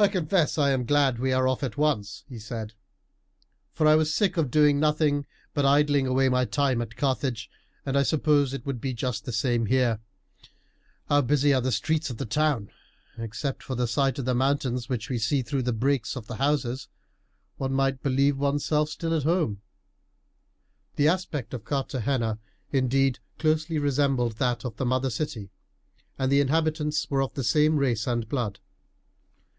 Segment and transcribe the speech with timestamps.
[0.00, 2.72] "I confess I am glad we are off at once," he said,
[3.72, 7.50] "for I was sick of doing nothing but idling away my time at Carthage;
[7.84, 9.98] and I suppose it would be just the same here.
[11.08, 12.70] How busy are the streets of the town!
[13.18, 16.36] Except for the sight of the mountains which we see through the breaks of the
[16.36, 16.86] houses,
[17.56, 19.62] one might believe one's self still at home."
[20.94, 22.38] The aspect of Carthagena,
[22.70, 25.50] indeed, closely resembled that of the mother city,
[26.16, 28.60] and the inhabitants were of the same race and blood.